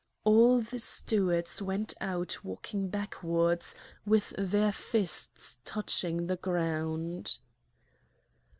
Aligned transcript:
All 0.23 0.61
the 0.61 0.79
stewards 0.79 1.61
went 1.61 1.93
out 2.01 2.39
walking 2.43 2.87
backwards, 2.87 3.75
with 4.03 4.33
their 4.35 4.71
fists 4.71 5.59
touching 5.63 6.25
the 6.25 6.37
ground. 6.37 7.37